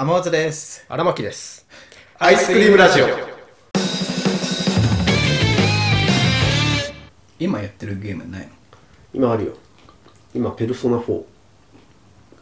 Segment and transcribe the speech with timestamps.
[0.00, 0.86] 天松です。
[0.88, 1.66] 荒牧です。
[2.20, 3.06] アイスクリームラジオ。
[7.40, 8.48] 今やってるゲームないの？
[9.12, 9.54] 今あるよ。
[10.32, 11.24] 今ペルソナ45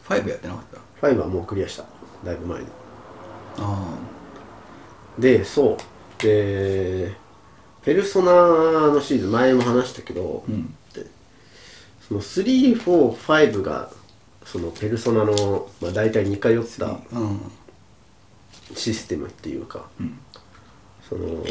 [0.07, 0.65] 5やってなかっ
[1.01, 1.07] た？
[1.07, 1.85] はもうクリアした。
[2.23, 2.67] だいぶ前に。
[3.57, 3.97] あ
[5.17, 5.79] でそ
[6.19, 6.21] う。
[6.21, 7.15] で
[7.81, 8.33] ペルソナ
[8.93, 10.75] のシリーズ前も話したけど、ん。
[10.93, 11.07] で
[12.07, 13.89] その345が
[14.51, 16.97] そのペルソナの、まあ、大体似通った
[18.73, 19.85] システムっていうか、
[21.07, 21.43] その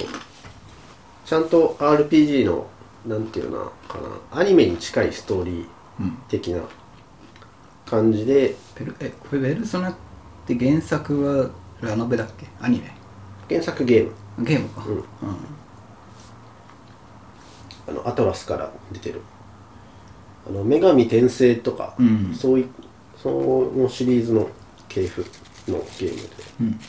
[1.27, 2.67] ちゃんと RPG の
[3.07, 3.99] なんていうのか
[4.33, 5.67] なアニメに近いストーリー
[6.01, 6.19] うん。
[6.29, 6.63] 的な
[7.85, 9.95] 感じでペルえこれペルソナっ
[10.47, 11.51] て原作は
[11.81, 12.47] ラノベだっけ？
[12.61, 12.91] アニメ？
[13.49, 14.45] 原作ゲーム。
[14.45, 14.85] ゲームか。
[14.87, 15.05] うん。
[17.89, 19.21] あのアトラスから出てる
[20.49, 22.35] あの女神転生とか、うん。
[22.35, 22.67] そうい
[23.17, 24.49] そのシリーズの
[24.89, 25.25] 系譜
[25.69, 26.29] のゲームで。
[26.61, 26.81] うん。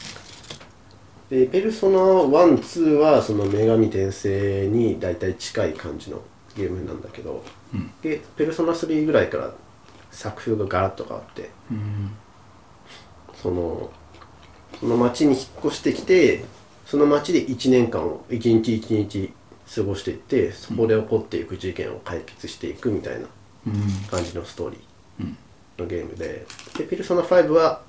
[1.29, 6.21] でペルソナ12はその女神転生に大体近い感じの
[6.55, 7.91] ゲームなんだけど、うん。
[8.01, 9.53] でペルソナ3ぐらいから
[10.17, 12.11] 作風がガラッと変わってうん
[13.35, 13.91] その
[14.79, 16.43] その町に引っ越してきて
[16.85, 19.31] その町で1年間を一日一日
[19.75, 23.27] 過ごしていってそこで起こっていく事件を解決していくみたいなうん
[24.09, 24.79] 感じのストーリ
[25.21, 25.37] うん。
[25.77, 26.45] ーのゲームで
[26.77, 27.81] でペルソナ5は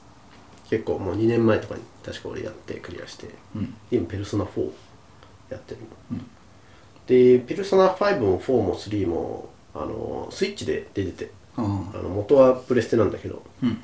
[0.70, 3.74] 結構もう2年前とかに確か俺やってクリアしてうん。
[3.90, 4.70] 今ペルソナ4
[5.50, 5.80] やってる。
[6.12, 6.18] の、
[7.06, 11.98] でペルソナ5も4も3もあのスイッチで出ててああ。
[12.02, 13.42] の元はプレステなんだけど。
[13.62, 13.78] うん。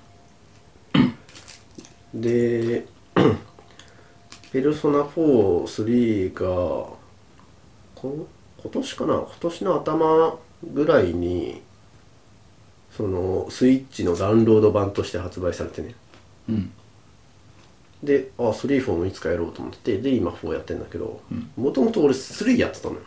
[2.14, 2.86] で
[4.52, 6.40] ペルソナ43が
[7.94, 8.26] こ
[8.62, 9.14] 今年かな？
[9.14, 10.38] 今年の頭
[10.72, 11.60] ぐらいに
[12.96, 15.94] そのスイッチのダウンロード版として発売されてね。
[16.48, 16.72] うん。
[18.02, 21.22] であ34もいつかやろうと思ってで今4やってんだけど
[21.56, 23.00] もともと俺3やってたのよ、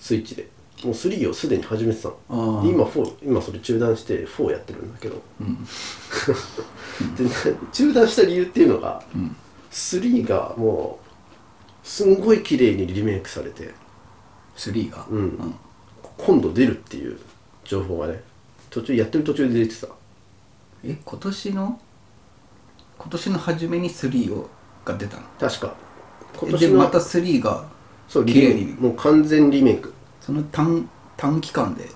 [0.00, 0.48] スイッチで。
[0.82, 2.62] もう3をすでに始めてたの。
[2.62, 5.22] で今4今それ中断して4やってるんだけど、
[7.16, 9.36] で中断した理由っていうのが、ん。
[9.70, 13.72] 3がもうすんごい綺麗にリメイクされて。
[14.56, 15.06] 3が？
[15.08, 15.54] うん。
[16.18, 17.18] 今度出るっていう
[17.64, 18.22] 情報がね
[18.74, 19.86] 途中やってる途中で出てた。
[20.82, 21.80] え今年の？
[22.98, 24.50] 今年の初めに3を
[24.84, 25.22] が出たの？
[25.38, 25.74] 確か。
[26.36, 27.66] 今年のでまた3が
[28.08, 28.82] そう綺麗にリメイク。
[28.82, 29.94] もう完全リメイク。
[30.20, 31.88] その短短期間で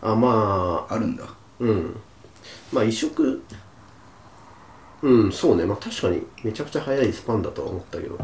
[0.00, 0.94] あまあ。
[0.94, 1.24] あるんだ。
[1.60, 1.96] うん。
[2.72, 3.40] まあ移植。
[5.02, 5.64] うんそうね。
[5.64, 8.18] まあ確かにめちゃくちゃ早いスパンだとは思ったけど。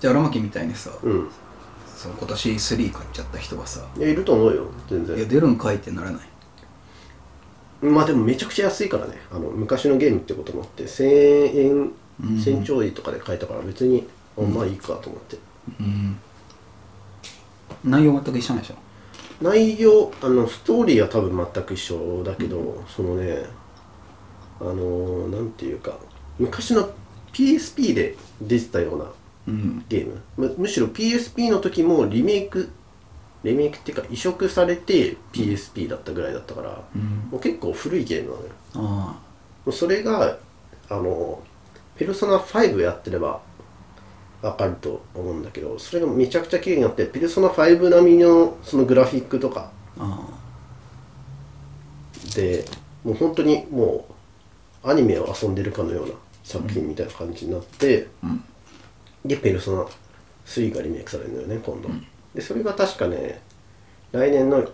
[0.00, 1.30] じゃあ荒牧みたいにさ、うん
[1.98, 3.84] その今年3買っちゃった人はさ。
[3.96, 4.66] いやいると思うよ。
[4.88, 6.20] 全いや然出るんかいってならない。
[7.82, 9.14] まあでもめちゃくちゃ安いからね。
[9.32, 11.90] あの昔のゲームってこともあって1000円
[12.22, 14.06] 1000ちょいとかで買えたから別に、
[14.38, 15.38] あまあいいかと思って。
[15.80, 16.18] うん。
[17.84, 18.74] 内容全く一緒なんでしょ？
[19.42, 23.44] 内容あのストーリーは多分全く一緒だけど、そのね
[24.60, 25.98] あのなんていうか
[26.38, 26.90] 昔の
[27.32, 29.10] PSP で出てたようなうん
[29.88, 30.20] ゲーム。
[30.36, 32.70] むむしろ PSP の時もリメイク
[33.44, 37.28] リメイクっていうか移植されて PSP だったぐらいだったから、うん。
[37.30, 38.48] もう結構古いゲームなのよ。
[38.74, 38.78] あ
[39.64, 40.38] もうそれが
[40.88, 41.42] あの
[41.96, 43.40] ペルソナ5やってれば
[44.42, 50.38] わかると思うんだけどそれがめちゃくちゃ綺麗になってペルソナ5並みのそのグラフィックとかああ。
[52.34, 52.64] で
[53.04, 54.06] もう本当にも
[54.84, 56.12] うアニメを遊んでるかのような
[56.44, 58.44] 作品みたいな感じになって、ん
[59.24, 59.86] でペルソナ
[60.46, 61.88] 3がリメイクされるのよね今度、
[62.34, 63.40] でそれが確かね
[64.12, 64.72] 来年の来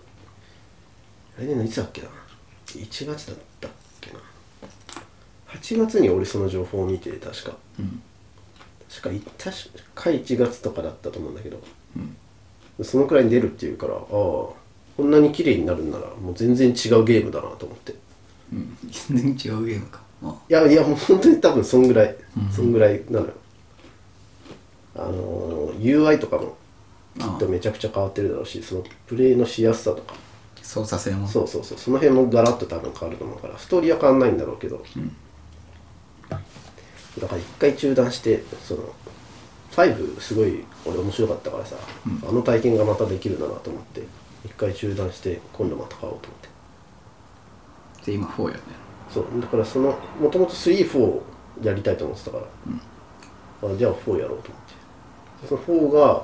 [1.39, 2.09] 年のいつだっけな
[2.67, 4.19] ？1月だったっけな
[5.49, 7.51] ？8月に俺その情報を見て確か、
[7.83, 8.03] ん。
[8.89, 9.57] 確かい確
[9.95, 11.59] か1月とかだったと思うんだけど、
[12.83, 14.55] そのくらいに出るっていうからああこ
[14.99, 17.95] んなに綺麗になるんならもう全然違うゲームだなと思って。
[18.53, 18.79] うん。
[18.89, 20.01] 全然違うゲームか。
[20.23, 20.37] あ。
[20.49, 22.15] いやいやもう本当に多分そんぐらい、
[22.55, 23.33] そんぐらいなのよ
[24.97, 26.57] あのー UI とかも
[27.19, 30.15] きっとめちゃくちゃ変わってるだろうしそのプレイのしやすさとか。
[30.63, 31.29] 操作性も。
[31.29, 31.79] そうそうそう。
[31.79, 34.83] その辺もガラッと多分変わると思うからストーリーは変わんないんだろうけど、
[36.31, 38.95] だから一回中断してその
[39.73, 41.77] 5すごい俺面白かったからさ、
[42.27, 44.03] あの体験がまたできるんだなと思って
[44.45, 46.49] 一回中断して今度また買おうと思って。
[48.07, 48.61] で今4やね。
[49.13, 49.27] そう。
[49.41, 51.21] だからそのもともと34
[51.63, 52.45] やりたいと思ってたから、
[53.71, 54.75] あじゃあ4やろうと思って
[55.49, 56.23] その4が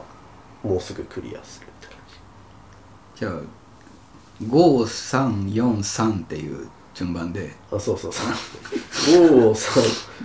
[0.62, 1.96] もうすぐクリアするって感
[3.14, 3.20] じ。
[3.20, 3.32] じゃあ
[4.42, 7.54] 5343っていう順番で。
[7.72, 8.26] あそうそうそう。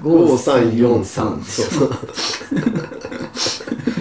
[0.02, 1.90] 535343そうそう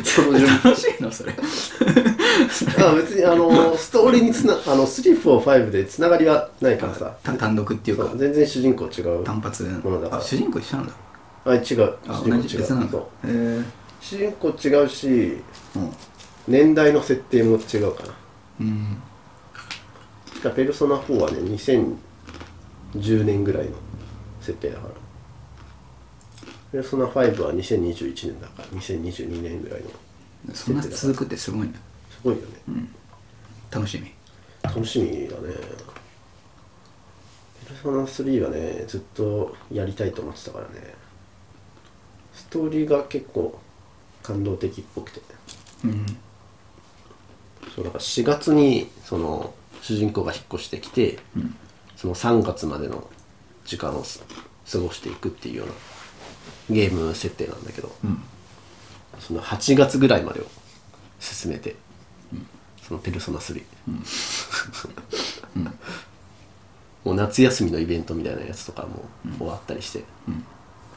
[0.05, 0.49] その順。
[0.49, 1.32] 楽しいのそれ。
[1.32, 7.17] あ別にあのストーリーにつなあの345でつながりはないからさ。
[7.23, 8.12] た単独っていうか。
[8.17, 9.25] 全然主人公違う。
[9.25, 10.23] 単発ものだから。
[10.23, 10.93] あ主人公一緒なんだ。
[11.46, 11.62] あ違う。
[11.62, 12.43] 主あ違う。
[12.43, 12.93] 別なんだ。
[12.93, 13.00] そう。
[13.00, 13.31] へ
[13.61, 15.43] え主人公違うし
[15.75, 15.93] うん。
[16.47, 18.15] 年代の設定も違うかな。
[18.61, 19.03] うん。
[20.55, 23.73] ペルソナ4はね2010年ぐらいの
[24.43, 24.95] 設定だから。
[26.71, 29.87] ペルソナ5は2021年だから2022年ぐらいの。
[30.53, 31.73] そんな続くってすごいね
[32.11, 32.47] すごいよね、
[33.71, 34.12] 楽しみ。
[34.62, 35.55] 楽しみだね。
[37.67, 40.95] ペルソナ3はねずっとやりたいと思ってたからね。
[42.35, 43.59] ストーリーが結構
[44.25, 45.21] 感動的っぽくて。
[45.85, 46.06] うん。
[47.75, 51.19] そうだから4月にその主人公が引っ越してきて、
[51.97, 53.09] その3月までの
[53.65, 54.25] 時間をす
[54.71, 55.75] 過ごしていくっていうような
[56.71, 57.93] ゲーム設定なんだけど、
[59.21, 60.44] その8月ぐらいまでを
[61.20, 61.77] 進めて、
[62.82, 63.62] そのペルソナ3、
[67.05, 69.05] もう夏休みのイベントみたいなやつとかも
[69.38, 70.05] 終わったりして、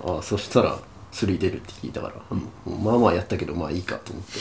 [0.02, 0.80] ああそしたら
[1.18, 2.84] 3出るって聞いたから、うん。
[2.84, 4.40] まあまあやったけどまあいいかと思って。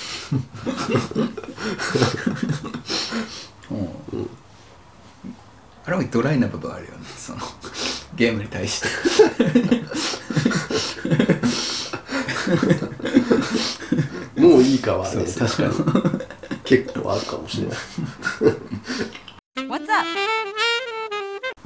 [3.71, 3.75] う
[4.19, 4.29] ん。
[5.87, 6.99] あれもドライな部分あるよね。
[7.17, 7.39] その
[8.15, 8.89] ゲームに対して。
[14.39, 15.73] もういいかはね確かに。
[16.65, 17.77] 結構あるかもしれない。
[19.67, 20.07] What's up?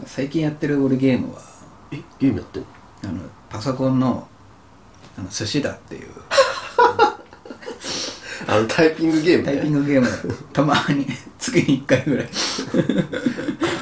[0.06, 1.40] 最近やってる俺ゲームは
[1.90, 2.68] えゲームやってんの？
[3.04, 4.28] あのパソコンの
[5.20, 6.08] あの寿司だっていう。
[8.46, 10.08] あのタイピングゲームタイピンググゲーム。
[10.52, 11.06] たまに
[11.38, 12.28] 月に1回ぐらい。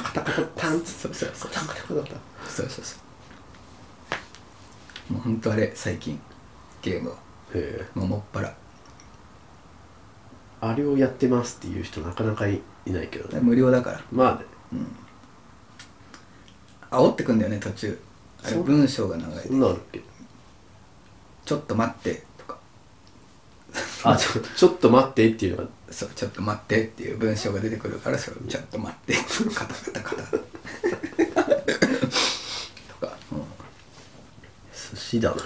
[0.03, 0.81] カタカタパン。
[0.83, 1.51] ツそうそうそう。
[1.51, 2.03] カタカタそう
[2.53, 2.95] そうそ
[5.09, 5.13] う。
[5.13, 6.19] もうほんとあれ最近
[6.81, 7.15] ゲームは
[7.55, 7.87] へえ。
[7.97, 8.53] もうもっぱら。
[10.61, 13.39] あれをやってますっていう人なかなかいいないけどね。
[13.41, 14.01] 無料だから。
[14.11, 14.81] まあね。
[16.91, 17.97] 煽ってくんだよね途中。
[18.43, 20.01] あれ文章が長いそんなるっけ？
[21.49, 22.59] ちょっと待ってとか。
[24.03, 29.15] あちょちょっと待ってっていうのがそうちょっと待ってっていう文章が出てくるからそれをちょっと待って
[29.55, 30.23] カタカタカタ。
[30.29, 30.37] と
[33.01, 33.43] か、うん。
[34.93, 35.41] 寿司だな。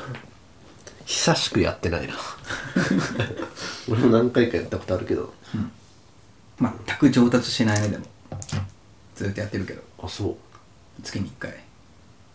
[1.05, 2.15] 久しくやってないな。
[3.87, 5.33] 俺も何回かやったことあるけど。
[6.59, 8.05] 全く上達しないねでも。
[9.15, 9.81] ずっとやってるけど。
[10.03, 10.37] あそ
[11.01, 11.63] 月に1回。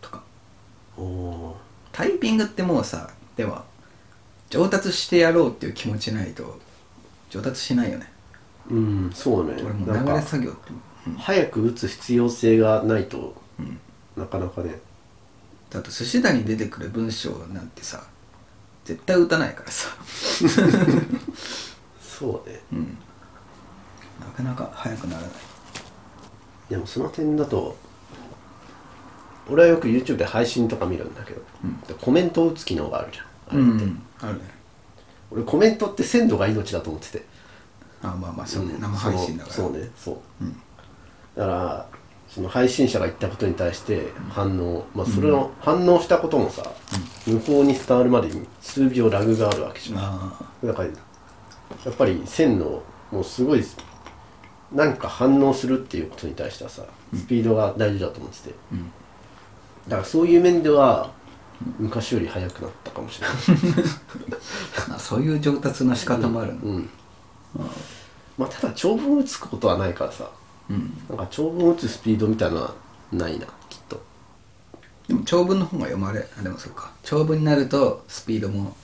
[0.01, 0.23] とか。
[0.97, 1.57] うお
[1.91, 3.63] タイピングってもうさでは
[4.49, 6.59] 上達してやろうっていう気持ちないと
[7.29, 8.11] 上達しないよね。
[8.69, 9.53] ーうんそうね。
[9.63, 10.59] 俺もう流れ作業って
[11.17, 13.33] 早く打つ必要性がないと、
[14.17, 14.75] なかなかね。
[15.69, 18.03] だと寿司だに出てくる文章なんてさ
[18.83, 19.87] 絶対打たないからさ。
[22.01, 22.59] そうね。
[22.73, 22.97] うん。
[24.19, 25.31] なかなか早くならない。
[26.71, 27.77] でもその点だと
[29.49, 31.41] 俺はよく YouTube で配信とか見るんだけど、
[31.87, 33.83] でコメントを打つ機能があるじゃんあれって、
[34.21, 34.41] あるね。
[35.31, 37.25] 俺コメントって鮮度が命だと思ってて。
[38.01, 38.81] あまあまあそうね、うん。
[38.81, 39.55] 生配信だから。
[39.55, 39.71] そう。
[39.71, 39.89] そうね。
[39.95, 40.53] そう、うん。
[41.35, 41.89] だから
[42.29, 46.63] その配信者が言ったことに対して反応、まあそれを反応したこともさ、
[47.25, 49.99] 無法に伝わるまでに数秒ラグがあるわけじゃん。
[49.99, 53.63] あだからやっぱり線のもうすごい
[54.71, 56.83] 何か反応するっていうことに対してはさ
[57.15, 58.91] スピードが大事だと思ってて、ん。
[59.87, 61.11] だからそういう面では
[61.77, 63.37] 昔より速くなったかもしれない。
[64.99, 66.59] そういう上達の仕方もあるの。
[66.61, 66.89] うん。
[68.37, 70.29] まあただ長文打つことはないからさ。
[70.69, 70.97] うん。
[71.09, 72.73] なんか長文打つスピードみたいなのは
[73.11, 74.01] ないなきっと。
[75.07, 76.91] でも長文の方が読まれあでもそうか。
[77.03, 78.75] 長文になるとスピードも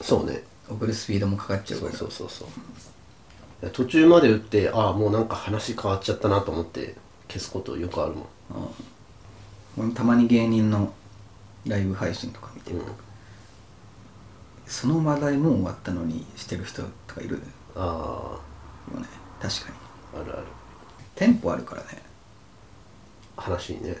[0.00, 0.44] そうね。
[0.68, 1.98] 送るスピードもかかっちゃうそうから。
[1.98, 6.94] そうそうそう途中まで打ってああもうなんか話変わっちゃったなと思って
[7.28, 8.24] 消すことよくあるもん。
[9.76, 10.92] 俺もたまに芸人の
[11.66, 12.82] ライブ配信とか見て、うん。
[14.66, 17.36] その話題もう終わったのにしてる人とかいる。
[17.36, 17.40] よ
[17.76, 18.38] あ
[18.94, 19.06] ね
[19.40, 19.76] 確かに。
[20.18, 20.46] ああるある。
[21.14, 22.02] テンポあるからね。
[23.36, 23.96] 話にね。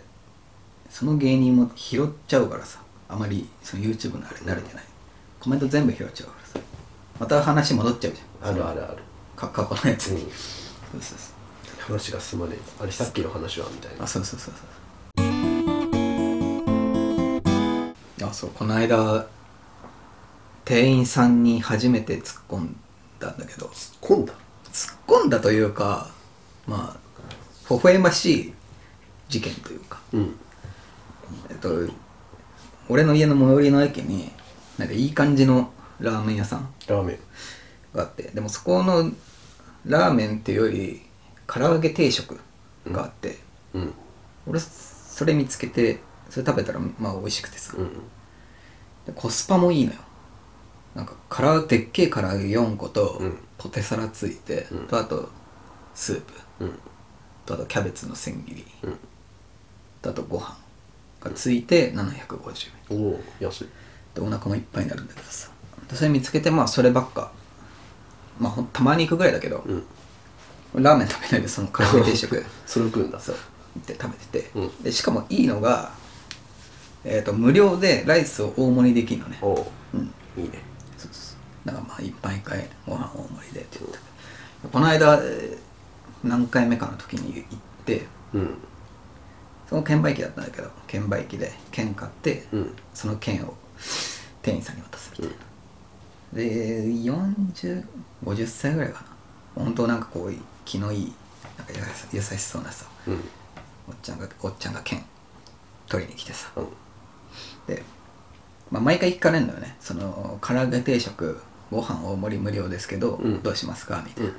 [0.88, 2.80] その芸人も拾っちゃうからさ。
[3.08, 4.84] あまりその YouTube のあれ慣れてない、
[5.40, 6.60] コメント全部拾っちゃうからさ。
[7.18, 8.50] また話戻っちゃうじゃん。
[8.50, 9.02] あるあるある。
[9.34, 10.30] か過去のやつに、うん。
[10.30, 11.32] そうそうそ
[11.82, 11.82] う。
[11.86, 12.58] 話が進まねえ。
[12.80, 14.04] あれさっきの話はみたいな。
[14.04, 14.64] あそうそうそうそう
[18.30, 19.26] あそうこの間
[20.64, 22.76] 店員さんに初めて突っ込ん
[23.18, 23.70] だんだけど。
[24.00, 24.32] 今度
[24.72, 26.08] 突っ込んだというか
[26.66, 28.54] まあ微笑ましい
[29.28, 30.00] 事件というか。
[30.12, 30.36] うん。
[31.50, 31.70] えっと
[32.88, 34.30] 俺の家の最寄りの駅に
[34.78, 37.18] なんかいい感じのラーメン屋さんラーメン。
[37.94, 39.10] があってでもそこの
[39.84, 41.02] ラーメンっていうより
[41.48, 42.38] 唐揚げ定食
[42.88, 43.38] があって、
[43.74, 43.92] うん。
[44.46, 47.94] 俺それ見つけてそれ食べたらまあ美味しくてさ、うんで
[49.14, 49.98] コスパもいいのよ。
[50.94, 53.38] なんかからでっけえ唐揚げ4個とうん。
[53.58, 54.86] ポテサラついて、うん。
[54.86, 55.28] とあと
[55.94, 56.32] スープ。
[56.60, 56.78] うん。
[57.46, 58.64] とあとキャベツの千切り。
[58.82, 58.98] うん。
[60.02, 60.56] とあとご飯
[61.22, 62.98] がついて750円。
[62.98, 63.68] おお安い。
[64.14, 65.50] でお腹もいっぱいになるんだけどさ。
[65.88, 67.32] でそれ見つけてまあそればっか。
[68.38, 69.84] まあほんたまに行くぐらいだけど、うん。
[70.82, 73.20] ラーメン食べないでその唐揚げ定食 それを食うんだ。
[73.20, 73.36] そう。
[73.76, 74.82] 行って食べてて、うん。
[74.82, 75.92] でしかもいいのが、
[77.04, 79.38] えー、と無料でライスを大盛りできるのね。
[79.42, 80.00] おおうん。
[80.36, 80.62] いいね。
[80.98, 84.04] そうそうだからまあ一杯一回ご飯大盛りでって言ったけ
[84.64, 85.58] どこの間えー
[86.22, 88.54] 何回目かの時に行ってうん。
[89.68, 92.76] その券売機だったんだけど券売機で券買って、うん。
[92.92, 93.54] その券を
[94.42, 95.36] 店員さんに渡すみたい
[96.32, 99.02] な、で4050歳ぐらいか
[99.56, 99.62] な。
[99.64, 101.12] 本当なんかこう気のいい
[101.56, 101.72] なんか
[102.12, 103.14] 優しそうなさうん。
[103.88, 105.04] おっちゃんがおっちゃんが券
[105.88, 106.50] 取りに来てさ。
[106.56, 106.64] うん。
[106.64, 106.70] で、
[108.70, 109.76] まあ、毎回聞かれるのよね。
[109.80, 113.42] その唐揚げ定食ご飯大盛り無料ですけど、うん。
[113.42, 114.02] どうしますか？
[114.06, 114.36] みたいな、うん。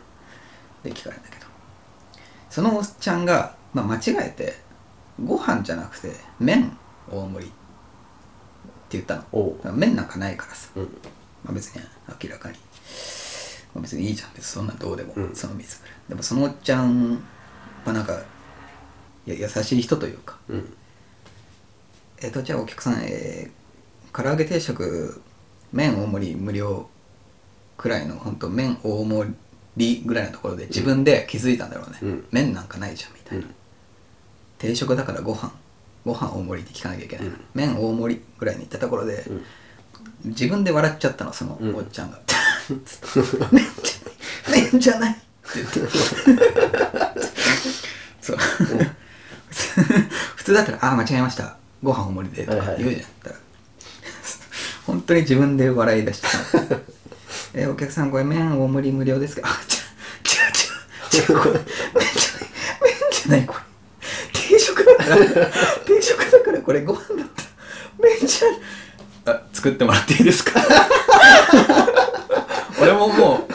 [0.84, 1.46] で聞かれるんだけど。
[2.50, 4.56] そのおっちゃんが、まあ、間違えて
[5.24, 6.78] ご飯じゃなくて麺
[7.10, 7.56] 大盛りって
[8.92, 9.26] 言ったの。
[9.74, 10.84] 麺なんかないからさ、うん。
[11.44, 11.82] まあ、別に
[12.22, 12.58] 明らかに、
[13.74, 14.30] まあ、別にいいじゃん。
[14.30, 15.36] ってそんなんどうでも、うん。
[15.36, 15.96] その水ぐらい。
[16.10, 17.22] でもそのおっちゃん
[17.86, 18.22] はなんか
[19.26, 20.74] いや優しい人というかうん
[22.22, 25.22] えっ、とじゃあお客さん、えー、唐揚げ定食
[25.74, 26.88] 麺大盛り無料
[27.78, 29.34] くらいの本当麺大盛
[29.78, 32.28] りぐらいのところで自分で気づいたんだろうね、うん。
[32.32, 33.56] 麺なんかないじゃんみたいな、うん。
[34.60, 35.52] 定食だからご飯
[36.06, 37.42] ご飯大盛りって聞かなきゃいけない、うん。
[37.56, 39.44] 麺大盛りぐらいに言ったところで、うん。
[40.26, 41.76] 自分で笑っちゃったのそのうん。
[41.76, 42.20] おっちゃんが
[43.52, 44.00] 「麺じゃ
[44.52, 45.22] ない麺じゃない」って
[45.56, 45.80] 言って。
[48.22, 48.38] そう。
[50.36, 53.36] 普通だったら「ああ間違えましたご飯大盛りで」とか言うじゃん、だったら。
[54.88, 56.28] 本当に自分で笑い出して
[57.54, 59.44] 「えお客さんこれ麺大盛り無料ですか?
[59.50, 59.60] 」あ
[61.18, 61.60] 違う違う違う違うこれ。
[62.02, 62.46] 麺じゃない
[62.82, 63.60] 麺じゃないこれ。
[64.34, 65.16] 定食だから。
[65.86, 67.44] 定食だからこれご飯だった。
[68.02, 70.60] 麺じゃあ作ってもらっていいですか？
[72.82, 73.54] 俺ももう。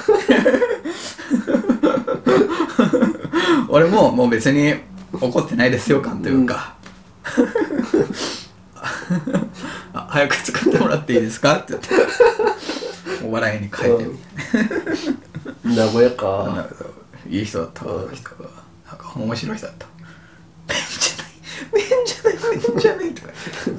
[3.69, 4.75] 俺ももう別に
[5.13, 6.75] 怒ってないですよ感というか、
[9.93, 11.59] あ早く作ってもらっていいですか？
[11.59, 11.73] って。
[11.73, 11.89] 言って
[13.27, 14.05] お笑いに変えて。
[14.05, 16.67] みたい名古屋な、か
[17.29, 18.37] いい人だったわあの人が
[18.89, 19.87] なんか面白い人だった。
[21.73, 22.35] 麺じゃない。
[22.35, 22.65] 麺じゃない。
[22.67, 23.33] 麺じゃないとか。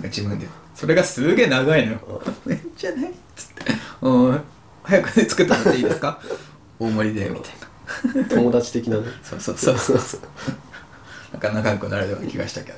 [0.04, 0.48] 自分で。
[0.76, 2.22] それがすげえ長いのよ。
[2.46, 3.10] 麺じゃない。
[3.12, 3.74] っつって。
[4.02, 4.42] うん。
[4.84, 6.22] 早く作ってもらっていいですか？
[6.80, 7.30] 大盛りで。
[7.30, 9.08] みたいな友達的なね。
[9.24, 10.22] そうそうそうそうそう。
[11.34, 12.78] なんか仲良くなれるような気がしたけど